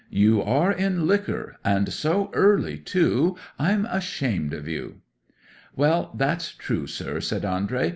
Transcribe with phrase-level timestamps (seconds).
[0.09, 1.57] You are in liquor.
[1.63, 3.35] And so early, too.
[3.59, 5.01] I'm ashamed of you!"
[5.75, 7.89] '"Well, that's true, sir," says Andrey.